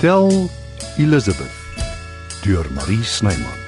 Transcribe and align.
Hotel 0.00 0.48
Elizabeth 0.96 1.52
deur 2.42 2.64
Marie 2.72 3.02
Snyman. 3.04 3.58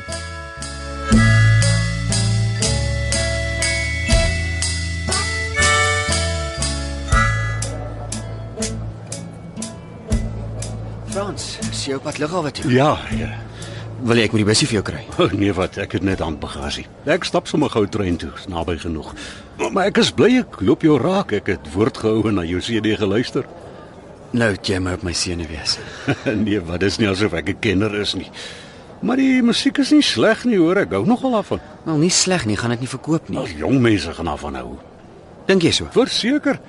Frans, 11.11 11.59
is 11.69 11.85
jou 11.85 12.01
pad 12.01 12.17
lughawe 12.17 12.51
toe? 12.51 12.73
Ja, 12.73 12.97
ja. 13.13 13.29
Wil 14.01 14.17
jy 14.17 14.25
ek 14.25 14.33
moet 14.33 14.41
die 14.41 14.49
busie 14.49 14.71
vir 14.71 14.79
jou 14.79 14.85
kry? 14.89 15.05
Oh, 15.21 15.37
nee 15.37 15.53
wat, 15.53 15.77
ek 15.85 15.99
het 15.99 16.07
net 16.09 16.25
handbagasie. 16.25 16.87
Ek 17.05 17.29
stap 17.29 17.45
sommer 17.53 17.69
gou 17.77 17.85
trein 17.85 18.17
toe, 18.17 18.33
naby 18.49 18.79
genoeg. 18.81 19.13
Maar, 19.61 19.69
maar 19.69 19.93
ek 19.93 20.01
is 20.01 20.17
bly 20.17 20.39
ek 20.41 20.63
loop 20.65 20.89
jou 20.89 20.97
raak. 20.97 21.37
Ek 21.43 21.59
het 21.59 21.75
woord 21.77 22.01
gehou 22.01 22.25
en 22.33 22.41
na 22.41 22.49
jou 22.49 22.65
CD 22.65 22.97
geluister. 22.97 23.45
Nou 24.33 24.55
jy 24.63 24.79
my 24.81 24.93
op 24.97 25.03
my 25.03 25.13
sene 25.13 25.45
wees. 25.47 25.79
nee, 26.47 26.61
wat 26.61 26.83
is 26.83 26.97
nie 26.99 27.09
asof 27.09 27.33
ek 27.37 27.49
'n 27.53 27.59
kenner 27.61 27.95
is 28.01 28.15
nie. 28.15 28.31
Maar 29.03 29.17
die 29.17 29.43
musiek 29.43 29.79
is 29.79 29.91
nie 29.91 30.03
sleg 30.03 30.45
nie, 30.45 30.57
hoor. 30.59 30.77
Ek 30.77 30.91
hou 30.95 31.05
nogal 31.07 31.31
daarvan. 31.33 31.61
Wel 31.85 31.97
nie 31.97 32.11
sleg 32.11 32.47
nie, 32.47 32.57
gaan 32.57 32.71
dit 32.71 32.81
nie 32.81 32.89
verkoop 32.89 33.29
nie. 33.29 33.39
Al 33.39 33.47
jong 33.47 33.81
mense 33.83 34.13
gaan 34.15 34.27
daarvan 34.31 34.55
hou. 34.55 34.79
Dink 35.47 35.63
jy 35.63 35.71
so? 35.73 35.87
Verseker. 35.91 36.61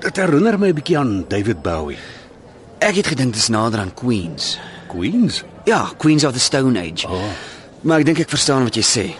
Dit 0.00 0.16
herinner 0.16 0.58
my 0.58 0.68
'n 0.68 0.74
bietjie 0.74 0.98
aan 0.98 1.24
David 1.28 1.62
Bowie. 1.62 1.98
Ek 2.80 2.94
het 2.96 3.06
gedink 3.06 3.32
dit 3.32 3.42
is 3.42 3.48
nader 3.48 3.80
aan 3.80 3.94
Queens. 3.94 4.58
Queens. 4.88 5.44
Ja, 5.64 5.88
Queens 5.98 6.24
of 6.24 6.32
the 6.32 6.40
Stone 6.40 6.78
Age. 6.80 7.06
Oh, 7.08 7.22
Maar 7.84 7.98
ek 8.00 8.04
dink 8.06 8.18
ek 8.18 8.28
verstaan 8.30 8.64
wat 8.64 8.74
jy 8.76 8.82
sê. 8.82 9.14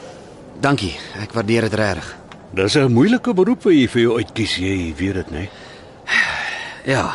Dankie, 0.61 0.97
ek 1.21 1.33
waardeer 1.33 1.61
dit 1.69 1.75
regtig. 1.75 2.17
dis 2.55 2.75
'n 2.77 2.93
moeilike 2.93 3.35
beroep 3.35 3.63
wat 3.65 3.73
jy 3.73 3.89
vir 3.89 4.03
jou 4.03 4.17
uitkies, 4.19 4.57
jy 4.57 4.95
weet 4.97 5.15
dit, 5.15 5.31
né? 5.31 5.49
Ja. 6.87 7.15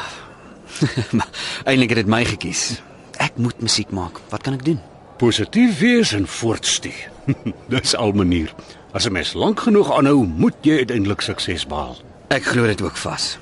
eintlik 1.69 1.89
het 1.94 2.02
dit 2.03 2.08
my 2.08 2.23
gekies. 2.25 2.81
Ek 3.19 3.35
moet 3.38 3.61
musiek 3.61 3.91
maak. 3.91 4.19
Wat 4.31 4.44
kan 4.45 4.53
ek 4.53 4.66
doen? 4.66 4.80
Positief 5.19 5.80
wees 5.80 6.13
en 6.16 6.27
voortstuur. 6.27 7.09
dis 7.73 7.95
al 7.95 8.11
manier. 8.16 8.53
As 8.94 9.05
'n 9.05 9.11
mens 9.11 9.33
lank 9.33 9.59
genoeg 9.59 9.91
aanhou, 9.91 10.25
moet 10.25 10.55
jy 10.61 10.77
uiteindelik 10.77 11.22
sukses 11.22 11.67
behaal. 11.67 11.97
Ek 12.30 12.44
glo 12.44 12.66
dit 12.66 12.81
ook 12.81 12.97
vas. 12.97 13.38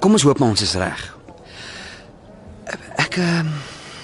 Kom 0.00 0.12
ons 0.12 0.22
hoop 0.22 0.38
maar 0.38 0.48
ons 0.48 0.62
is 0.62 0.74
reg. 0.74 1.16
Ek 2.96 3.16
ehm 3.16 3.48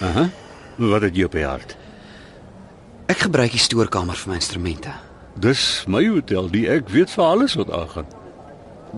Aha. 0.00 0.28
Wat 0.76 1.02
het 1.02 1.16
jy 1.16 1.24
op 1.24 1.32
die 1.32 1.44
hart? 1.46 1.76
ek 3.06 3.22
gebruik 3.26 3.54
die 3.54 3.62
stoorkamer 3.62 4.18
vir 4.18 4.32
my 4.32 4.38
instrumente. 4.40 4.92
Dis 5.38 5.84
my 5.86 6.02
hotel, 6.08 6.48
die 6.50 6.64
ek 6.68 6.88
weet 6.90 7.12
vir 7.12 7.24
alles 7.24 7.54
wat 7.54 7.70
aangaan. 7.70 8.08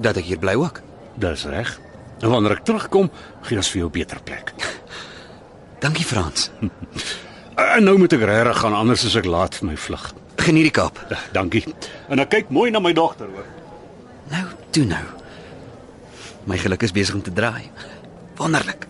Dat 0.00 0.16
ek 0.16 0.24
hier 0.30 0.40
bly 0.40 0.54
ook. 0.56 0.80
Dis 1.20 1.44
reg. 1.44 1.74
En 2.20 2.30
wanneer 2.30 2.56
ek 2.58 2.64
terugkom, 2.66 3.10
gee 3.46 3.56
ons 3.56 3.70
vir 3.70 3.78
jou 3.80 3.88
'n 3.88 3.92
beter 3.92 4.20
plek. 4.24 4.52
Dankie 5.84 6.04
Frans. 6.04 6.50
En 7.58 7.82
nou 7.84 7.96
moet 7.98 8.12
ek 8.12 8.22
regtig 8.22 8.58
gaan 8.62 8.74
anders 8.74 9.02
as 9.04 9.16
ek 9.18 9.24
laat 9.26 9.56
vir 9.58 9.66
my 9.66 9.76
vlug. 9.76 10.14
Geniet 10.36 10.68
die 10.68 10.70
Kaap. 10.70 10.98
Eh, 11.10 11.18
Dankie. 11.34 11.64
En 12.08 12.18
ek 12.22 12.28
kyk 12.30 12.50
mooi 12.54 12.70
na 12.70 12.78
my 12.78 12.92
dogter, 12.94 13.26
hoor. 13.26 13.46
Nou, 14.30 14.44
toe 14.70 14.84
nou. 14.84 15.02
My 16.46 16.54
geluk 16.56 16.82
is 16.86 16.94
besig 16.94 17.14
om 17.18 17.22
te 17.22 17.32
draai. 17.34 17.66
Wonderlik. 18.38 18.86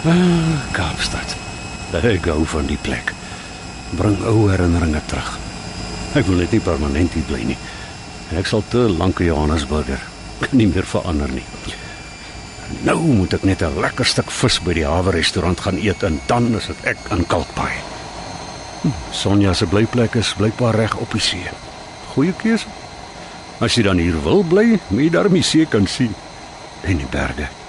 Kaapstad. 0.00 1.34
Ek 1.92 2.24
gou 2.24 2.40
van 2.48 2.64
die 2.64 2.78
plek. 2.80 3.10
Bring 3.98 4.16
ou 4.24 4.46
herinneringe 4.48 5.02
terug. 5.10 5.34
Ek 6.16 6.24
wil 6.24 6.40
net 6.40 6.54
nie 6.56 6.62
permanent 6.64 7.12
hier 7.12 7.26
bly 7.28 7.42
nie. 7.50 7.56
Ek 8.32 8.48
sal 8.48 8.64
te 8.72 8.86
lank 8.88 9.20
in 9.20 9.28
Johannesburger 9.28 10.00
kan 10.40 10.56
nie 10.60 10.70
meer 10.70 10.88
verander 10.88 11.28
nie. 11.28 11.44
Nou 12.86 12.96
moet 13.02 13.36
ek 13.36 13.44
net 13.44 13.60
'n 13.60 13.76
lekker 13.82 14.08
stuk 14.08 14.32
vis 14.32 14.56
by 14.64 14.78
die 14.80 14.88
hawe 14.88 15.12
restaurant 15.12 15.60
gaan 15.60 15.76
eet 15.76 16.02
en 16.02 16.16
dan 16.32 16.48
is 16.56 16.72
dit 16.72 16.96
ek 16.96 17.12
in 17.12 17.26
Kalkbaai. 17.26 17.76
Hm, 18.82 18.96
Sonja 19.12 19.52
se 19.52 19.66
blyplek 19.66 20.16
is 20.16 20.32
blykbaar 20.32 20.80
reg 20.80 20.96
op 20.96 21.12
die 21.12 21.20
see. 21.20 21.44
Goeie 22.14 22.32
keuse. 22.32 22.72
As 23.60 23.76
jy 23.76 23.82
dan 23.84 23.98
hier 24.00 24.16
wil 24.24 24.42
bly, 24.42 24.80
moet 24.88 25.02
jy 25.02 25.10
daarmee 25.10 25.42
see 25.44 25.66
kan 25.66 25.86
sien 25.86 26.14
en 26.88 26.96
die 26.96 27.10
berge. 27.12 27.59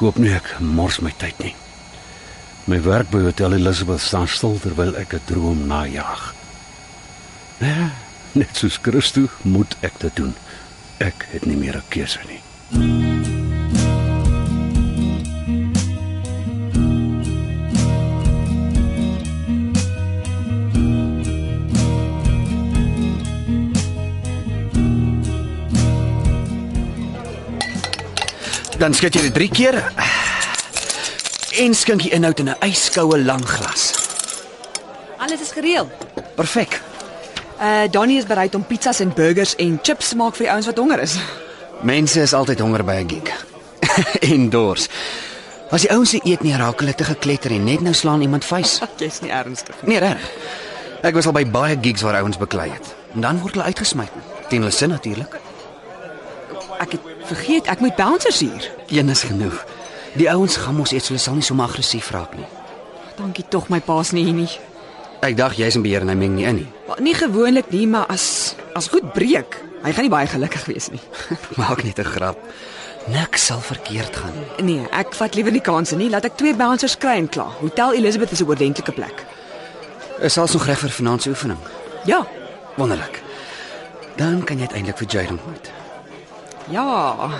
Ek 0.00 0.06
hoop 0.06 0.18
nie 0.24 0.30
ek 0.32 0.46
mors 0.64 0.96
my 1.04 1.10
tyd 1.20 1.36
nie. 1.44 1.50
My 2.72 2.78
werk 2.80 3.10
by 3.12 3.20
Hotel 3.26 3.58
Elizabeth 3.58 4.00
staan 4.00 4.30
stil 4.32 4.56
terwyl 4.62 4.96
ek 4.96 5.12
'n 5.12 5.20
droom 5.28 5.66
najag. 5.68 6.22
Ja, 7.60 7.92
net 8.32 8.56
soos 8.56 8.80
Christus 8.80 9.28
moet 9.44 9.76
ek 9.84 10.00
dit 10.00 10.16
doen. 10.16 10.32
Ek 11.04 11.28
het 11.36 11.44
nie 11.44 11.60
meer 11.60 11.76
'n 11.76 11.88
keuse 11.92 12.24
nie. 12.32 12.40
Dan 28.80 28.94
skud 28.96 29.12
jy 29.12 29.26
dit 29.26 29.34
3 29.36 29.48
keer. 29.52 29.76
En 31.60 31.74
skink 31.76 32.00
die 32.06 32.12
inhoud 32.16 32.38
in 32.40 32.48
'n 32.48 32.56
yskoue 32.64 33.18
lang 33.20 33.44
glas. 33.44 33.92
Alles 35.18 35.40
is 35.40 35.52
gereël. 35.52 35.90
Perfek. 36.34 36.80
Uh 37.60 37.84
Donnie 37.90 38.16
is 38.18 38.24
bereid 38.24 38.54
om 38.54 38.64
pizzas 38.64 39.00
en 39.00 39.12
burgers 39.12 39.54
en 39.56 39.78
chips 39.82 40.08
te 40.08 40.16
maak 40.16 40.34
vir 40.36 40.46
die 40.46 40.52
ouens 40.52 40.66
wat 40.66 40.78
honger 40.78 41.00
is. 41.00 41.18
Mense 41.82 42.20
is 42.20 42.32
altyd 42.32 42.60
honger 42.60 42.84
by 42.84 43.04
'n 43.04 43.08
gig. 43.08 43.46
en 44.32 44.48
dors. 44.48 44.88
As 45.70 45.80
die 45.80 45.90
ouens 45.90 46.10
se 46.10 46.20
eet 46.24 46.42
nie 46.42 46.56
raak 46.56 46.80
hulle 46.80 46.94
te 46.94 47.04
gekletter 47.04 47.50
en 47.50 47.64
net 47.64 47.80
nou 47.80 47.94
slaan 47.94 48.20
iemand 48.20 48.44
vuis. 48.44 48.80
Jy's 48.96 49.20
nie 49.20 49.30
ernstig 49.30 49.76
nie. 49.82 49.90
Nee, 49.90 50.08
reg. 50.08 50.30
Ek 51.02 51.14
was 51.14 51.26
al 51.26 51.32
by 51.32 51.44
baie 51.46 51.76
gigs 51.80 52.00
waar 52.00 52.16
ouens 52.16 52.38
beklei 52.38 52.70
het. 52.70 52.94
En 53.14 53.20
dan 53.20 53.40
word 53.40 53.54
hulle 53.54 53.66
uitgesmy. 53.66 54.08
Teen 54.48 54.60
hulle 54.60 54.72
sin 54.72 54.88
natuurlik. 54.88 55.36
Ek 56.80 56.92
het 56.92 57.09
vergeet 57.30 57.68
ek 57.70 57.82
moet 57.84 57.96
bouncers 57.98 58.40
hier. 58.42 58.70
Een 58.90 59.08
is 59.12 59.22
genoeg. 59.28 59.64
Die 60.18 60.30
ouens 60.30 60.56
gaan 60.58 60.74
mos 60.80 60.92
eet, 60.92 61.04
so 61.06 61.14
hulle 61.14 61.22
sal 61.22 61.38
nie 61.38 61.46
so 61.46 61.54
aggressief 61.62 62.10
raak 62.14 62.34
nie. 62.38 62.48
Dankie 63.18 63.44
tog 63.52 63.68
my 63.70 63.80
pa's 63.84 64.12
nie 64.16 64.24
hier 64.26 64.36
nie. 64.36 64.50
Ek 65.20 65.36
dink 65.36 65.58
jy's 65.60 65.76
in 65.76 65.84
beheer 65.84 66.02
en 66.06 66.10
hy 66.10 66.16
meng 66.16 66.34
nie 66.38 66.46
in 66.48 66.62
nie. 66.62 66.68
Maar 66.88 67.02
nie 67.04 67.14
gewoonlik 67.14 67.70
nie, 67.74 67.86
maar 67.86 68.08
as 68.10 68.56
as 68.78 68.88
goed 68.88 69.12
breek, 69.12 69.58
hy 69.84 69.92
gaan 69.92 70.06
nie 70.06 70.12
baie 70.12 70.28
gelukkig 70.30 70.64
wees 70.70 70.88
nie. 70.90 71.02
Maak 71.60 71.84
net 71.84 72.00
'n 72.00 72.08
grap. 72.08 72.38
Niks 73.08 73.46
sal 73.46 73.60
verkeerd 73.60 74.16
gaan 74.16 74.32
nie. 74.36 74.64
Nee, 74.64 74.88
ek 74.92 75.14
vat 75.14 75.34
liewer 75.34 75.52
die 75.52 75.64
kanse 75.64 75.96
nie. 75.96 76.10
Laat 76.10 76.24
ek 76.24 76.36
twee 76.36 76.54
bouncers 76.54 76.96
kry 76.96 77.16
en 77.20 77.28
klaar. 77.28 77.52
Hotel 77.60 77.94
Elizabeth 77.94 78.32
is 78.32 78.40
'n 78.40 78.48
oordentlike 78.48 78.92
plek. 78.92 79.24
Is 80.20 80.38
alles 80.38 80.52
nog 80.52 80.66
reg 80.66 80.78
vir 80.78 80.90
vanaand 80.90 81.22
se 81.22 81.28
oefening? 81.28 81.58
Ja. 82.04 82.26
Wonderlik. 82.76 83.22
Dan 84.16 84.44
kan 84.44 84.56
jy 84.56 84.62
uiteindelik 84.68 84.98
vir 84.98 85.06
Jade 85.08 85.30
ontmoet. 85.30 85.70
Ja. 86.70 87.30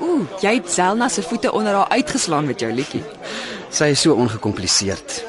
Ooh, 0.00 0.26
jy 0.40 0.54
het 0.54 0.70
Zelna 0.70 1.08
se 1.08 1.22
voete 1.22 1.52
onder 1.52 1.74
haar 1.74 1.88
uitgeslaan 1.88 2.46
met 2.46 2.60
jou 2.60 2.72
liedjie. 2.72 3.02
Sy 3.70 3.90
is 3.94 4.00
so 4.00 4.14
ongekompliseerd. 4.14 5.24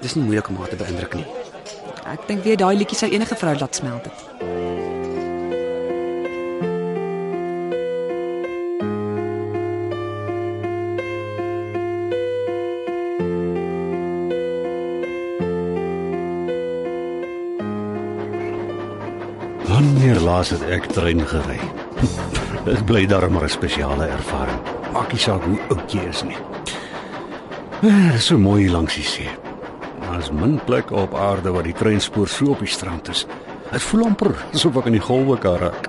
Dis 0.00 0.14
nie 0.14 0.24
moeilik 0.24 0.48
om 0.48 0.56
haar 0.62 0.70
te 0.70 0.78
beïndruk 0.78 1.14
nie. 1.18 1.26
Ek 2.14 2.26
dink 2.28 2.44
weer 2.44 2.56
daai 2.60 2.76
liedjie 2.76 2.98
sou 2.98 3.10
enige 3.10 3.36
vrou 3.40 3.54
laat 3.58 3.74
smelt 3.74 4.04
het. 4.06 4.18
Wanneer 19.74 20.20
laas 20.20 20.52
het 20.54 20.62
ek 20.70 20.92
trein 20.92 21.26
gery? 21.26 21.58
Dit 22.64 22.84
bly 22.86 23.06
darm 23.06 23.32
maar 23.32 23.44
'n 23.44 23.48
spesiale 23.48 24.06
ervaring. 24.06 24.58
Maak 24.92 25.12
nie 25.12 25.20
saak 25.20 25.42
hoe 25.44 25.58
oud 25.68 25.92
jy 25.92 26.00
is 26.08 26.22
nie. 26.22 26.36
Eh, 27.82 28.06
Dit 28.06 28.14
is 28.14 28.26
so 28.26 28.38
mooi 28.38 28.70
langs 28.70 28.94
die 28.94 29.04
see. 29.04 29.28
Daar 30.00 30.18
is 30.18 30.30
min 30.30 30.60
plekke 30.64 30.94
op 30.94 31.14
aarde 31.14 31.52
waar 31.52 31.62
die 31.62 31.72
treinspoor 31.72 32.28
so 32.28 32.44
op 32.46 32.58
die 32.58 32.68
strand 32.68 33.08
is. 33.08 33.26
Dit 33.70 33.82
voel 33.82 34.04
amper 34.04 34.34
asof 34.54 34.76
ek 34.76 34.86
in 34.86 34.92
die 34.92 35.00
golwe 35.00 35.38
raak. 35.42 35.88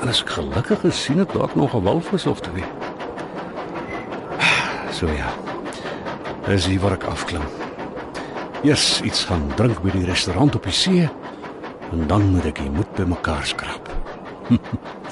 En 0.00 0.08
as 0.08 0.20
ek 0.22 0.30
gelukkig 0.30 0.80
gesien 0.80 1.18
het, 1.18 1.32
dalk 1.32 1.54
nog 1.54 1.74
'n 1.74 1.82
walvis 1.82 2.26
of 2.26 2.40
twee. 2.40 2.64
So 4.90 5.06
ja. 5.06 5.32
Dis 6.46 6.66
hier 6.66 6.80
waar 6.80 6.92
ek 6.92 7.04
afklim. 7.04 7.42
Eers 8.62 9.00
iets 9.02 9.24
gaan 9.24 9.52
drink 9.56 9.82
by 9.82 9.90
die 9.90 10.04
restaurant 10.06 10.54
op 10.54 10.62
die 10.62 10.72
see 10.72 11.10
En 11.92 12.06
dan 12.06 12.30
moet 12.30 12.44
ek 12.50 12.58
die 12.58 12.70
moed 12.70 12.94
bymekaar 12.98 13.46
skraap. 13.46 13.90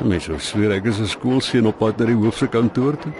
Mens 0.00 0.28
sou 0.28 0.38
sweer 0.38 0.70
ek 0.76 0.84
is 0.86 1.00
'n 1.00 1.10
skoolseun 1.10 1.66
op 1.66 1.78
pad 1.78 1.98
na 1.98 2.06
die 2.06 2.14
hoof 2.14 2.38
se 2.38 2.46
kantoor 2.46 2.94
toe. 3.02 3.12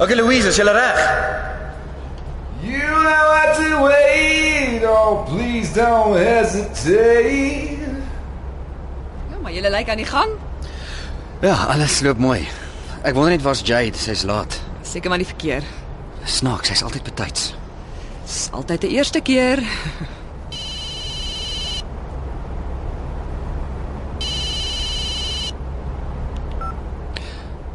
Okay 0.00 0.14
Louise, 0.14 0.46
is 0.46 0.56
jy 0.56 0.64
reg? 0.64 0.98
You 2.62 2.78
know 2.78 3.24
what 3.32 3.56
to 3.58 3.82
wait. 3.84 4.49
Oh, 4.82 5.24
please 5.28 5.72
don't 5.72 6.16
hesitate. 6.16 7.78
Ja, 9.30 9.38
maar 9.42 9.52
jy 9.52 9.60
lyk 9.68 9.88
aan 9.88 10.00
die 10.00 10.08
gang. 10.08 10.30
Ja, 11.40 11.54
alles 11.72 12.00
loop 12.00 12.18
mooi. 12.18 12.48
Ek 13.04 13.14
wonder 13.14 13.32
net 13.32 13.44
waar's 13.44 13.60
Jade, 13.64 13.96
sy's 13.96 14.22
laat. 14.28 14.60
Seker 14.84 15.08
maar 15.12 15.20
die 15.20 15.28
verkeer. 15.28 15.64
Snaaks, 16.24 16.68
sy's 16.68 16.82
altyd 16.82 17.04
betyds. 17.04 17.54
Dis 18.24 18.48
altyd 18.52 18.80
die 18.80 18.90
eerste 18.96 19.20
keer. 19.20 19.62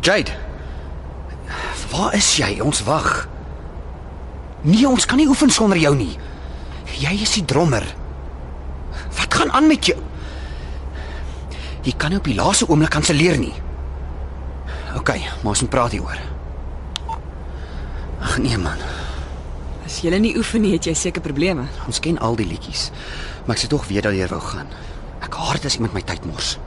Jade. 0.06 0.31
Waar 1.90 2.13
is 2.13 2.36
jy? 2.38 2.60
Ons 2.62 2.84
wag. 2.86 3.28
Nee, 4.62 4.88
ons 4.90 5.06
kan 5.06 5.18
nie 5.18 5.30
oefen 5.30 5.50
sonder 5.54 5.78
jou 5.78 5.96
nie. 5.98 6.13
Jy 7.00 7.14
is 7.22 7.34
die 7.34 7.46
drummer. 7.46 7.84
Wat 9.18 9.34
gaan 9.34 9.52
aan 9.52 9.68
met 9.68 9.86
jou? 9.86 9.98
Jy 11.86 11.94
kan 11.98 12.10
nie 12.10 12.18
op 12.18 12.26
die 12.30 12.36
laaste 12.38 12.68
oomblik 12.70 12.90
kanselleer 12.96 13.38
nie. 13.38 13.54
OK, 14.96 15.12
maar 15.44 15.52
ons 15.54 15.62
moet 15.62 15.70
praat 15.74 15.92
hieroor. 15.92 16.22
Ag 18.26 18.38
nee 18.42 18.58
man, 18.58 18.80
As 19.86 20.00
jy 20.02 20.18
nie 20.18 20.34
oefen 20.38 20.64
nie, 20.66 20.72
het 20.74 20.88
jy 20.90 20.94
seker 20.98 21.22
probleme. 21.22 21.68
ons 21.88 22.00
ken 22.00 22.18
al 22.18 22.36
die 22.36 22.48
liedjies. 22.48 22.90
Maar 23.46 23.56
ek 23.56 23.62
sê 23.62 23.68
tog 23.70 23.86
weet 23.88 24.04
dat 24.04 24.14
jy 24.18 24.28
wou 24.28 24.42
gaan. 24.42 24.68
Ek 25.22 25.34
haat 25.34 25.54
dit 25.62 25.66
as 25.66 25.76
iemand 25.78 25.94
my 25.94 26.02
tyd 26.02 26.26
mors. 26.26 26.58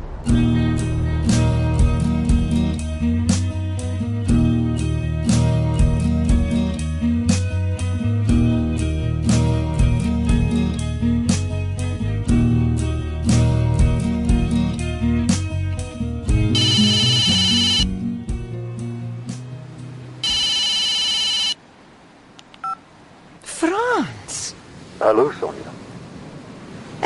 Frans, 23.82 24.54
Hallo 24.98 25.30
Sonja. 25.38 25.70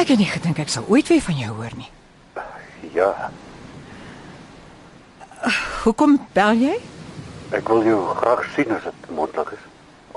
ek 0.00 0.08
het 0.08 0.18
nie 0.18 0.28
gedink 0.30 0.58
ek 0.62 0.70
sal 0.72 0.86
ooit 0.88 1.08
weer 1.12 1.20
van 1.20 1.36
jou 1.36 1.50
hoor 1.58 1.74
nie. 1.76 1.90
Ja, 2.96 3.10
Hoekom 5.84 6.16
bel 6.32 6.54
jy? 6.56 6.76
ek 7.52 7.68
wil 7.68 7.82
jou 7.84 7.98
graag 8.16 8.44
sien 8.54 8.70
as 8.72 8.86
dit 8.88 9.10
moontlik 9.12 9.50
is. 9.52 9.64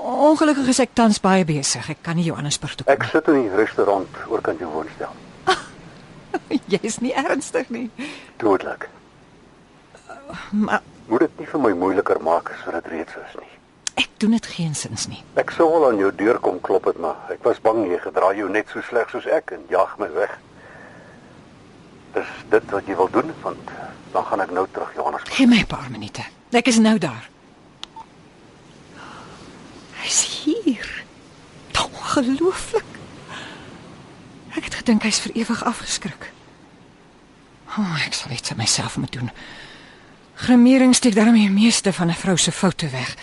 Ongelukkig 0.00 0.68
is 0.72 0.78
ek 0.80 0.94
tans 0.96 1.18
baie 1.20 1.44
besig. 1.44 1.90
Ek 1.92 2.00
kan 2.02 2.16
nie 2.16 2.24
Johannesburg 2.24 2.74
toe 2.78 2.86
kom. 2.86 2.94
Ek 2.94 3.04
sit 3.10 3.28
in 3.28 3.42
die 3.42 3.52
restaurant 3.58 4.16
oorkant 4.32 4.60
jou 4.62 4.70
woonstel. 4.72 5.12
Jy 6.72 6.80
is 6.88 7.00
nie 7.04 7.12
ernstig 7.12 7.68
nie. 7.74 7.90
Dodelik. 8.40 8.88
Maar 10.52 10.80
Moet 11.08 11.20
dit 11.28 11.38
nie 11.42 11.46
vir 11.52 11.60
my 11.62 11.72
moeiliker 11.78 12.18
maak 12.24 12.48
as 12.54 12.64
wat 12.66 12.80
dit 12.80 12.88
reeds 12.96 13.12
is 13.20 13.36
nie. 13.42 13.52
Ek 13.96 14.08
doen 14.22 14.36
dit 14.36 14.46
geensins 14.46 15.06
nie. 15.08 15.22
Ek 15.34 15.50
sou 15.56 15.66
al 15.76 15.88
aan 15.90 16.00
jou 16.00 16.10
deur 16.14 16.38
kom 16.44 16.60
klop 16.60 16.84
het, 16.90 16.98
maar 17.00 17.16
ek 17.32 17.42
was 17.44 17.60
bang 17.64 17.84
jy 17.90 17.98
gedra 18.04 18.32
jou 18.36 18.48
net 18.52 18.68
so 18.72 18.84
sleg 18.88 19.10
soos 19.10 19.26
ek 19.26 19.52
en 19.56 19.64
jaag 19.72 19.96
my 19.98 20.10
weg. 20.16 20.32
Is 22.16 22.30
dit 22.52 22.70
wat 22.72 22.86
jy 22.88 22.96
wil 22.96 23.10
doen? 23.12 23.32
Want 23.42 23.72
dan 24.12 24.24
gaan 24.24 24.40
ek 24.40 24.52
nou 24.56 24.66
terug 24.72 24.92
Johannesburg. 24.94 25.36
Gee 25.36 25.46
my 25.46 25.60
'n 25.64 25.66
paar 25.66 25.90
minute. 25.90 26.22
Ek 26.52 26.66
is 26.66 26.78
nou 26.78 26.98
daar. 26.98 27.28
Hy's 30.00 30.44
hier. 30.44 31.04
Ongelooflik. 32.16 32.84
Ek 34.56 34.64
het 34.64 34.74
gedink 34.74 35.02
hy's 35.04 35.18
vir 35.20 35.34
ewig 35.36 35.64
afgeskrik. 35.68 36.30
O, 37.76 37.82
oh, 37.82 37.96
ek 38.06 38.14
sal 38.16 38.32
iets 38.32 38.50
aan 38.50 38.62
myself 38.62 38.96
moet 38.96 39.12
doen. 39.12 39.28
Grimering 40.40 40.94
steek 40.96 41.14
daarmee 41.14 41.50
die 41.50 41.58
meeste 41.58 41.92
van 41.92 42.08
'n 42.08 42.16
vrou 42.16 42.36
se 42.36 42.52
foute 42.52 42.88
weg. 42.88 43.16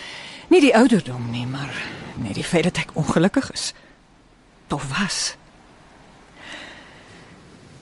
Nie 0.54 0.60
die 0.60 0.76
ouderdom 0.78 1.30
nie, 1.30 1.46
maar 1.50 1.74
net 2.14 2.36
die 2.38 2.44
feit 2.46 2.68
dat 2.68 2.76
ek 2.78 2.92
ongelukkig 2.94 3.48
is. 3.50 3.72
Of 4.70 4.86
was. 4.98 5.34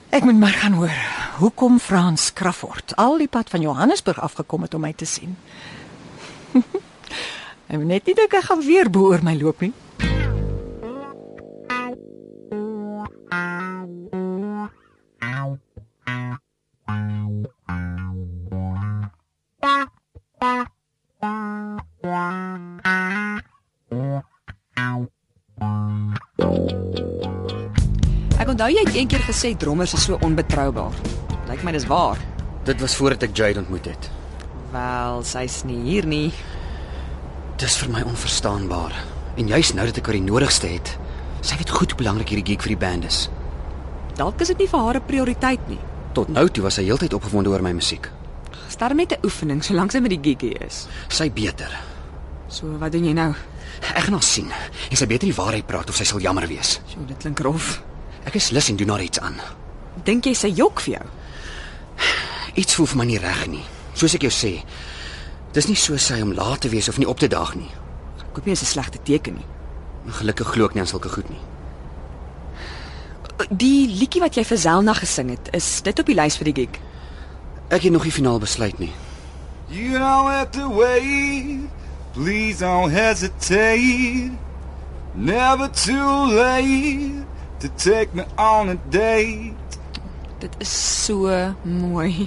Ek 0.08 0.24
moet 0.24 0.40
maar 0.40 0.56
gaan 0.56 0.78
hoor. 0.80 0.96
Hoekom 1.36 1.76
Frans 1.80 2.32
Crawford 2.32 2.96
al 2.96 3.20
die 3.20 3.28
pad 3.28 3.52
van 3.52 3.60
Johannesburg 3.60 4.20
afgekom 4.20 4.64
het 4.64 4.74
om 4.74 4.80
my 4.80 4.92
te 4.96 5.04
sien? 5.04 5.36
Ek 7.72 7.76
moet 7.76 7.90
net 7.92 8.08
nie 8.08 8.16
dink 8.16 8.40
ek 8.40 8.48
gaan 8.48 8.64
weer 8.64 8.88
bo 8.92 9.12
oor 9.12 9.24
my 9.24 9.36
loop 9.36 9.60
nie. 9.60 9.72
Ek 10.00 10.12
onthou 28.52 28.68
jy 28.68 28.82
het 28.84 28.96
eendag 28.98 29.22
gesê 29.24 29.54
drommers 29.56 29.94
is 29.96 30.02
so 30.04 30.18
onbetroubaar. 30.20 30.92
Lyk 31.48 31.62
my 31.64 31.72
dis 31.72 31.86
waar. 31.88 32.18
Dit 32.68 32.80
was 32.84 32.94
voordat 32.98 33.24
ek 33.24 33.36
Jade 33.36 33.62
ontmoet 33.62 33.86
het. 33.88 34.08
Wel, 34.72 35.22
sy's 35.24 35.62
nie 35.64 35.78
hier 35.86 36.06
nie. 36.08 36.32
Dis 37.60 37.78
vir 37.80 37.92
my 37.94 38.02
onverstaanbaar. 38.10 38.92
En 39.40 39.48
juis 39.48 39.72
nou 39.72 39.86
dat 39.88 40.00
ek 40.02 40.10
haar 40.10 40.18
die 40.18 40.26
nodigste 40.26 40.68
het, 40.68 40.92
sy 41.40 41.56
weet 41.56 41.72
goed 41.72 41.94
hoe 41.94 42.00
belangrik 42.02 42.34
hierdie 42.34 42.52
gig 42.52 42.64
vir 42.66 42.74
die 42.74 42.80
band 42.82 43.08
is. 43.08 43.22
Dalk 44.18 44.44
is 44.44 44.52
dit 44.52 44.60
nie 44.60 44.68
vir 44.68 44.84
haar 44.84 45.00
'n 45.00 45.06
prioriteit 45.08 45.68
nie. 45.68 45.80
Tot 46.12 46.28
nou 46.28 46.48
toe 46.48 46.62
was 46.62 46.74
sy 46.74 46.84
heeltyd 46.84 47.14
opgewonde 47.14 47.48
oor 47.48 47.62
my 47.62 47.72
musiek. 47.72 48.10
Sterm 48.68 48.96
net 48.96 49.12
'n 49.12 49.24
oefening 49.24 49.64
solank 49.64 49.92
sy 49.92 50.00
met 50.00 50.10
die 50.10 50.20
giggie 50.20 50.58
is. 50.60 50.86
Sy 51.08 51.30
beter. 51.30 51.72
So, 52.48 52.66
wat 52.78 52.92
doen 52.92 53.04
jy 53.04 53.12
nou? 53.12 53.34
Ek 53.94 54.04
gaan 54.04 54.12
haar 54.12 54.22
sien. 54.22 54.52
En 54.90 54.96
sy 54.96 55.06
beter 55.06 55.26
die 55.26 55.34
waarheid 55.34 55.66
praat 55.66 55.88
of 55.88 55.96
sy 55.96 56.04
sal 56.04 56.20
jammer 56.20 56.46
wees. 56.46 56.80
Sjoe, 56.86 57.06
dit 57.06 57.16
klink 57.16 57.40
rof. 57.40 57.82
Ek 58.28 58.38
is 58.38 58.50
lus 58.50 58.68
en 58.70 58.76
doen 58.76 58.88
haar 58.94 59.02
iets 59.02 59.20
aan. 59.20 59.38
Dink 60.06 60.26
jy 60.26 60.34
sy 60.36 60.50
jok 60.54 60.80
vir 60.84 60.98
jou? 60.98 61.06
Iets 62.60 62.76
voel 62.76 62.88
vir 62.92 63.00
my 63.00 63.06
nie 63.08 63.20
reg 63.22 63.46
nie. 63.50 63.64
Soos 63.98 64.14
ek 64.16 64.26
jou 64.26 64.32
sê, 64.32 64.52
dis 65.56 65.68
nie 65.68 65.78
so 65.78 65.98
sy 66.00 66.20
om 66.24 66.34
laat 66.36 66.62
te 66.64 66.70
wees 66.72 66.88
of 66.88 66.98
nie 67.00 67.08
op 67.08 67.20
te 67.20 67.28
daag 67.32 67.54
nie. 67.58 67.70
Ek 68.20 68.36
hoop 68.36 68.46
nie 68.46 68.52
'n 68.52 68.56
slegte 68.56 68.98
teken 69.02 69.34
nie. 69.34 69.48
Gelukkig 70.08 70.48
glo 70.52 70.64
ek 70.66 70.74
nie 70.74 70.80
aan 70.80 70.86
sulke 70.86 71.08
goed 71.08 71.28
nie. 71.30 71.40
Die 73.50 73.88
liedjie 73.88 74.20
wat 74.20 74.34
jy 74.36 74.44
vir 74.44 74.58
Zelna 74.58 74.94
gesing 74.94 75.30
het, 75.30 75.48
is 75.52 75.82
dit 75.82 75.98
op 75.98 76.06
die 76.06 76.14
lys 76.14 76.36
vir 76.36 76.44
die 76.44 76.54
gig? 76.54 76.80
Ek 77.70 77.82
het 77.82 77.92
nog 77.92 78.04
nie 78.04 78.12
finaal 78.12 78.38
besluit 78.38 78.78
nie. 78.78 78.92
You 79.68 79.98
don't 79.98 80.28
have 80.28 80.50
to 80.52 80.68
wait. 80.68 81.68
Please 82.12 82.58
don't 82.58 82.90
hesitate. 82.90 84.32
Never 85.14 85.68
too 85.68 86.36
late 86.36 87.31
to 87.62 87.68
take 87.78 88.12
me 88.14 88.24
on 88.36 88.68
a 88.68 88.76
date. 88.90 89.54
Dit 90.38 90.54
is 90.58 91.04
so 91.04 91.30
mooi. 91.62 92.26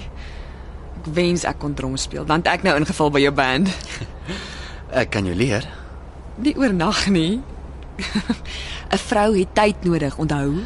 Ek 0.96 1.10
wens 1.12 1.44
ek 1.44 1.60
kon 1.60 1.74
drum 1.76 1.96
speel, 2.00 2.24
want 2.26 2.48
ek 2.48 2.64
nou 2.64 2.72
ingeval 2.80 3.12
by 3.12 3.20
jou 3.20 3.32
band. 3.36 3.68
Ek 5.00 5.10
kan 5.12 5.26
jou 5.26 5.34
leer. 5.36 5.66
Nie 6.40 6.54
oornag 6.56 7.08
nie. 7.12 7.42
'n 8.94 9.00
Vrou 9.02 9.30
het 9.36 9.54
tyd 9.54 9.84
nodig, 9.84 10.16
onthou. 10.16 10.62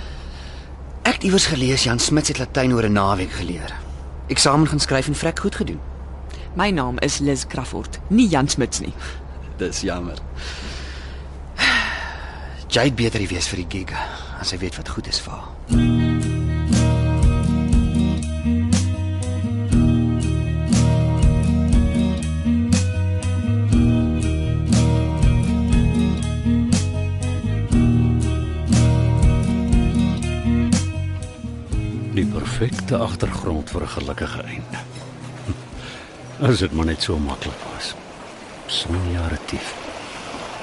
Ek 1.02 1.18
het 1.18 1.24
iewers 1.24 1.46
gelees 1.50 1.82
Jan 1.88 1.98
Smit 1.98 2.28
het 2.28 2.38
Latyn 2.38 2.74
oor 2.76 2.86
'n 2.86 2.92
naweek 2.92 3.32
geleer. 3.32 3.74
Eksamen 4.28 4.68
gaan 4.68 4.80
skryf 4.80 5.06
en 5.06 5.14
vrek 5.14 5.38
goed 5.38 5.56
gedoen. 5.56 5.80
My 6.54 6.70
naam 6.70 6.98
is 6.98 7.18
Liz 7.18 7.46
Crawford, 7.46 7.98
nie 8.08 8.28
Jan 8.28 8.48
Smits 8.48 8.80
nie. 8.80 8.94
Dis 9.60 9.80
jammer. 9.80 10.18
Jade 12.70 12.94
beter 12.94 13.18
wees 13.26 13.48
vir 13.50 13.64
die 13.64 13.70
gig 13.72 13.92
as 14.38 14.52
hy 14.54 14.60
weet 14.62 14.76
wat 14.78 14.90
goed 14.94 15.08
is 15.10 15.18
vir 15.18 15.32
haar. 15.34 15.48
Die 32.14 32.28
perfekte 32.36 33.02
agtergrond 33.02 33.74
vir 33.74 33.82
'n 33.82 33.94
gelukkige 33.98 34.46
einde. 34.46 34.78
As 36.46 36.62
dit 36.62 36.72
maar 36.72 36.86
net 36.86 37.02
so 37.02 37.18
maklik 37.18 37.62
was. 37.74 37.94
Sonja 38.66 39.26
Retief. 39.26 39.79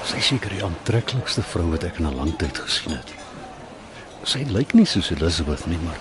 Sy 0.08 0.22
is 0.22 0.28
seker 0.32 0.54
die 0.56 0.64
aantreklikste 0.64 1.44
vrou 1.44 1.66
wat 1.74 1.84
ek 1.84 1.98
in 2.00 2.08
'n 2.08 2.16
lang 2.16 2.32
tyd 2.40 2.58
gesien 2.64 2.96
het. 2.96 3.10
Sy 4.24 4.46
lyk 4.48 4.74
nie 4.74 4.86
soos 4.86 5.12
Elizabeth 5.12 5.66
nie, 5.68 5.80
maar 5.84 6.00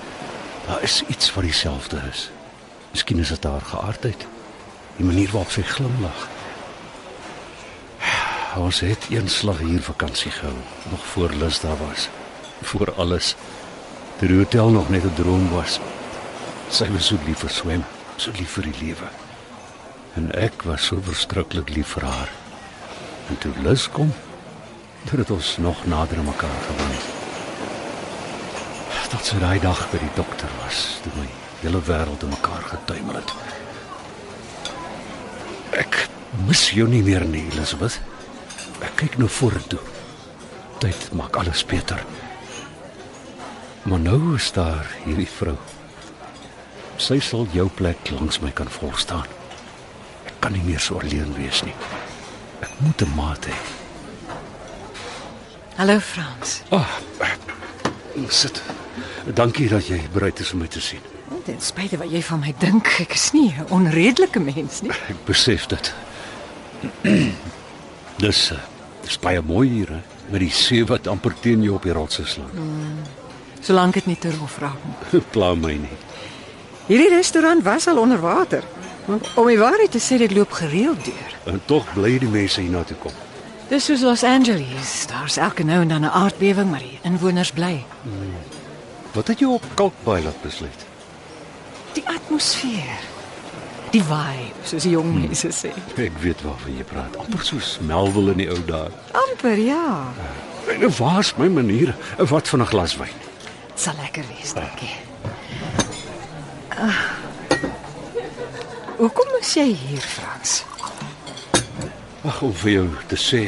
daar 0.67 0.83
is 0.83 1.03
iets 1.09 1.33
wat 1.35 1.45
dieselfde 1.45 1.99
is. 2.13 2.31
Miskien 2.93 3.19
is 3.19 3.29
dit 3.29 3.45
haar 3.45 3.61
geaardheid. 3.61 4.27
Die 4.97 5.07
manier 5.07 5.31
waarop 5.33 5.51
sy 5.51 5.63
glimlag. 5.63 6.29
Ons 8.57 8.81
het 8.81 9.11
eenslag 9.11 9.59
hier 9.59 9.83
vakansie 9.83 10.31
gehou, 10.31 10.55
nog 10.91 11.07
voor 11.07 11.31
Lis 11.31 11.61
daar 11.61 11.77
was. 11.77 12.09
Voor 12.63 12.95
alles. 12.95 13.35
Toe 14.19 14.29
die 14.29 14.39
hotel 14.39 14.71
nog 14.71 14.89
net 14.89 15.05
'n 15.05 15.15
droom 15.15 15.51
was. 15.51 15.81
Sy 16.71 16.89
was 16.93 17.07
so 17.07 17.19
lief 17.27 17.39
vir 17.39 17.51
swem, 17.51 17.85
so 18.17 18.31
lief 18.31 18.51
vir 18.51 18.63
die 18.63 18.79
lewe. 18.81 19.09
En 20.15 20.33
ek 20.33 20.63
was 20.63 20.87
so 20.87 21.01
verskriklik 21.03 21.69
lief 21.69 21.89
vir 21.89 22.05
haar. 22.05 22.46
En 23.29 23.39
toe 23.39 23.53
Lis 23.63 23.89
kom, 23.91 24.13
het 25.05 25.17
dit 25.17 25.31
ons 25.31 25.57
nog 25.57 25.87
nader 25.87 26.19
aan 26.19 26.29
mekaar 26.31 26.61
gebring. 26.69 26.99
Tot 29.11 29.23
sy 29.27 29.39
daai 29.39 29.61
dag 29.63 29.85
by 29.93 29.99
die 30.03 30.15
dokter 30.19 30.51
was, 30.61 30.99
toe 31.03 31.13
my 31.15 31.27
hele 31.63 31.81
wêreld 31.87 32.25
in 32.27 32.33
mekaar 32.35 32.65
getuimel 32.73 33.21
het. 33.21 33.35
Ek 35.79 35.99
mis 36.47 36.65
jou 36.75 36.89
nie 36.91 37.03
meer 37.07 37.25
nie, 37.27 37.45
Elizabeth. 37.55 38.01
Ek 38.83 38.97
kyk 39.01 39.19
nou 39.23 39.29
vorentoe. 39.31 39.81
Tyd 40.83 41.09
maak 41.17 41.39
alles 41.41 41.63
beter. 41.67 42.03
Maar 43.87 44.03
nou 44.03 44.21
is 44.35 44.51
daar 44.53 44.91
hierdie 45.05 45.31
vrou. 45.31 45.57
Sy 46.99 47.21
sal 47.23 47.47
jou 47.55 47.69
plek 47.79 48.11
langs 48.11 48.41
my 48.43 48.51
kan 48.51 48.71
volstaan. 48.71 49.27
Ek 50.27 50.37
kan 50.43 50.55
nie 50.57 50.65
meer 50.67 50.83
so 50.83 50.99
alleen 50.99 51.35
wees 51.39 51.63
nie. 51.67 51.75
Ek 52.61 52.71
moet 52.79 53.01
'n 53.03 53.13
maat 53.15 53.47
hê. 53.47 53.57
Hallo 55.77 55.99
Frans. 55.99 56.63
Ah, 56.69 56.89
sit. 58.29 58.63
Dankie 59.35 59.69
dat 59.69 59.87
jy 59.87 60.01
bereid 60.13 60.39
is 60.41 60.53
om 60.53 60.59
my 60.59 60.67
te 60.67 60.81
sien. 60.81 61.01
Ten 61.45 61.61
spyte 61.61 61.97
wat 61.97 62.11
jy 62.11 62.23
van 62.23 62.41
my 62.41 62.55
dink, 62.59 62.87
ek 63.01 63.15
is 63.15 63.33
nie 63.33 63.55
'n 63.59 63.67
onredelike 63.71 64.41
mens 64.41 64.81
nie. 64.81 64.91
Ek 64.91 65.25
besef 65.25 65.67
dit. 65.67 65.95
dis 68.25 68.51
uh, 68.51 68.59
dis 69.03 69.19
baie 69.19 69.43
mooi 69.43 69.69
hier, 69.69 69.89
hè, 69.89 70.01
met 70.31 70.41
die 70.41 70.51
see 70.51 70.85
wat 70.85 71.07
amper 71.07 71.35
teen 71.41 71.63
jou 71.63 71.75
op 71.75 71.83
die 71.83 71.93
rotse 71.93 72.25
slaan. 72.27 72.51
Solank 73.61 73.95
dit 73.95 74.07
nie 74.07 74.19
te 74.19 74.31
rof 74.31 74.59
raak 74.59 74.79
nie. 74.85 75.21
Pla 75.33 75.55
my 75.55 75.75
nie. 75.75 75.99
Hierdie 76.87 77.11
restaurant 77.11 77.65
was 77.65 77.87
al 77.87 77.99
onder 77.99 78.21
water. 78.21 78.63
Om 79.35 79.47
die 79.47 79.59
waarheid 79.59 79.91
te 79.91 80.01
sê, 80.03 80.19
dit 80.19 80.33
loop 80.35 80.53
gereeld 80.53 81.05
deur. 81.05 81.33
En 81.45 81.61
tog 81.65 81.87
bly 81.95 82.19
die 82.19 82.29
mense 82.29 82.61
hier 82.61 82.71
na 82.71 82.83
toe 82.83 82.97
kom. 82.97 83.13
Dis 83.69 83.85
soos 83.85 84.01
Los 84.03 84.23
Angeles. 84.23 85.07
Daar's 85.11 85.37
elke 85.37 85.65
nou 85.65 85.81
en 85.81 85.89
dan 85.89 86.01
'n 86.01 86.11
aardbewing, 86.11 86.71
maar 86.71 86.83
die 86.83 86.99
inwoners 87.03 87.51
bly. 87.53 87.85
Wat 89.13 89.27
het 89.27 89.39
jou 89.39 89.53
op 89.53 89.65
Kalkbaai 89.75 90.23
laat 90.23 90.43
besluit? 90.43 90.87
Die 91.93 92.09
atmosfeer. 92.09 92.99
Die 93.91 94.03
vibe, 94.03 94.55
soos 94.65 94.83
die 94.83 94.91
jong 94.91 95.15
mense 95.15 95.49
sê. 95.49 95.71
Ek 95.97 96.19
weet 96.21 96.43
waarvan 96.43 96.77
jy 96.77 96.85
praat. 96.85 97.17
amper 97.17 97.45
soos 97.45 97.79
Melville 97.81 98.31
in 98.31 98.37
die 98.37 98.49
ou 98.51 98.65
dae. 98.65 98.91
Amper 99.13 99.59
ja. 99.59 100.13
En 100.81 100.97
waar's 100.99 101.35
my 101.37 101.49
maniere? 101.49 101.95
Wat 102.19 102.49
van 102.49 102.61
'n 102.61 102.67
glas 102.67 102.97
wyn? 102.97 103.15
Dit 103.69 103.81
sal 103.81 103.95
lekker 104.01 104.25
wees, 104.29 104.53
dankie. 104.53 104.95
Uh, 106.79 106.95
hoekom 108.99 109.37
is 109.41 109.55
jy 109.57 109.67
hier, 109.75 110.01
Frans? 110.03 110.65
Ag, 112.27 112.43
om 112.43 112.53
vir 112.63 112.73
jou 112.73 112.87
te 113.11 113.19
sê 113.21 113.43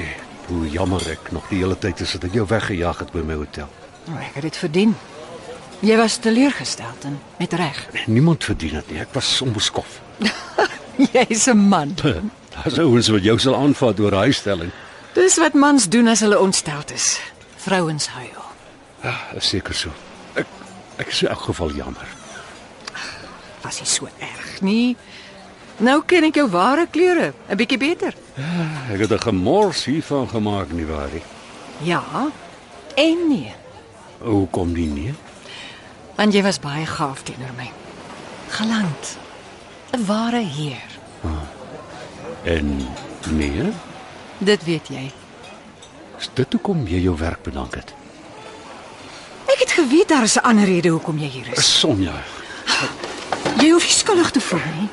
hoe 0.49 0.64
jammer 0.71 1.02
ek 1.11 1.33
nog 1.35 1.49
die 1.50 1.61
hele 1.62 1.76
tyd 1.78 2.00
is 2.05 2.14
dat 2.17 2.28
ek 2.28 2.37
jou 2.38 2.47
weggejaag 2.49 3.02
het 3.05 3.12
by 3.12 3.25
my 3.26 3.37
hotel. 3.40 3.69
Nou, 4.09 4.19
ek 4.23 4.38
het 4.38 4.47
dit 4.49 4.57
verdien. 4.57 4.95
Jy 5.85 5.97
was 6.00 6.17
teleurgestel 6.23 7.07
en 7.07 7.19
met 7.38 7.52
reg. 7.55 7.78
Niemand 8.07 8.45
verdien 8.45 8.78
dit 8.81 8.93
nie. 8.93 9.00
Ek 9.05 9.12
was 9.14 9.31
onbeskof. 9.45 10.00
Jy's 11.14 11.47
'n 11.47 11.69
man. 11.71 11.95
Daar's 12.02 12.78
ouens 12.78 13.09
wat 13.14 13.23
jou 13.23 13.38
sal 13.38 13.55
aanvat 13.55 14.00
oor 14.00 14.17
hy 14.19 14.33
stelling. 14.33 14.73
Dis 15.14 15.38
wat 15.38 15.55
mans 15.55 15.88
doen 15.88 16.09
as 16.09 16.21
hulle 16.21 16.38
ontsteld 16.38 16.90
is. 16.90 17.21
Vrouens 17.57 18.09
huil. 18.09 18.45
Ja, 19.02 19.14
is 19.35 19.49
seker 19.49 19.75
so. 19.75 19.90
Ek 20.35 20.47
ek 20.99 21.07
is 21.07 21.23
in 21.23 21.28
elk 21.28 21.47
geval 21.47 21.71
jammer. 21.71 22.09
Was 23.62 23.78
nie 23.78 23.87
so 23.87 24.09
erg 24.19 24.61
nie. 24.61 24.97
Nou 25.78 26.00
ken 26.06 26.25
ek 26.26 26.35
jou 26.40 26.49
ware 26.50 26.87
kleure 26.90 27.32
'n 27.49 27.56
bietjie 27.56 27.78
beter. 27.78 28.14
Ek 28.92 28.99
het 29.00 29.11
'n 29.12 29.18
gemors 29.20 29.85
hiervan 29.85 30.28
gemaak 30.28 30.73
nie 30.73 30.85
waar 30.87 31.08
nie. 31.12 31.23
Ja. 31.82 32.02
En 32.97 33.28
nee, 33.28 33.52
Hoe 34.18 34.49
kom 34.50 34.73
die 34.75 34.87
nie? 34.87 35.14
want 36.16 36.32
jy 36.32 36.42
was 36.42 36.58
baie 36.58 36.87
gaaf 36.87 37.23
teenoor 37.23 37.52
my. 37.56 37.70
Galant. 38.49 39.16
'n 39.92 40.04
Ware 40.06 40.40
heer. 40.42 40.87
En 42.44 42.87
nee, 43.30 43.73
Dit 44.38 44.64
weet 44.64 44.88
jy. 44.88 45.12
is 46.18 46.30
dit 46.35 46.52
hoekom 46.52 46.87
jy 46.87 47.00
jou 47.00 47.16
werk 47.18 47.42
bedank 47.42 47.75
het? 47.75 47.94
Ek 49.47 49.58
het 49.58 49.70
geweet 49.70 50.08
daar 50.08 50.23
is 50.23 50.35
'n 50.37 50.40
ander 50.42 50.64
rede 50.64 50.88
hoekom 50.88 51.18
jy 51.18 51.26
hier 51.28 51.47
is. 51.56 51.78
Sonja, 51.80 52.12
Jy 53.61 53.70
hoef 53.70 53.82
nie 53.85 53.92
skuldig 53.92 54.30
te 54.30 54.40
voel 54.40 54.61
nie. 54.80 54.88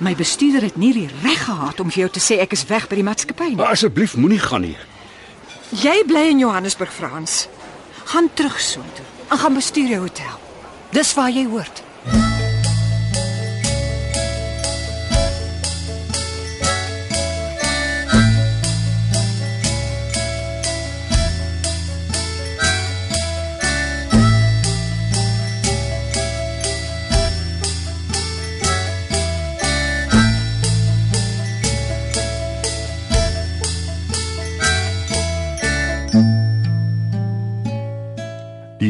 My 0.00 0.14
bestuurder 0.16 0.62
het 0.64 0.76
nie 0.80 0.92
die 0.96 1.08
reg 1.22 1.42
gehad 1.44 1.80
om 1.80 1.90
vir 1.92 2.06
jou 2.06 2.10
te 2.14 2.22
sê 2.24 2.38
ek 2.40 2.54
is 2.56 2.64
weg 2.70 2.86
by 2.88 2.96
die 2.96 3.04
maatskappy 3.04 3.50
nie. 3.50 3.64
asseblief 3.68 4.16
moenie 4.16 4.40
gaan 4.40 4.64
nie. 4.64 4.76
Jy 5.76 6.04
bly 6.08 6.22
in 6.32 6.40
Johannesburg, 6.40 6.92
Frans. 6.92 7.48
Gaan 8.08 8.30
terug 8.34 8.56
soontoe 8.60 9.04
en 9.28 9.38
gaan 9.38 9.54
bestuur 9.54 9.92
jou 9.92 10.00
hotel. 10.00 10.40
Dis 10.90 11.12
waar 11.14 11.30
jy 11.30 11.44
hoort. 11.46 11.82